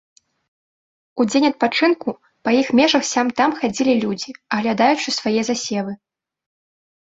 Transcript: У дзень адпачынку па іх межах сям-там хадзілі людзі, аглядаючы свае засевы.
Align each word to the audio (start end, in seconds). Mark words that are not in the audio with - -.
У 1.19 1.25
дзень 1.29 1.45
адпачынку 1.49 2.09
па 2.47 2.55
іх 2.61 2.67
межах 2.81 3.03
сям-там 3.11 3.55
хадзілі 3.61 3.93
людзі, 4.07 4.31
аглядаючы 4.59 5.09
свае 5.19 5.41
засевы. 5.53 5.93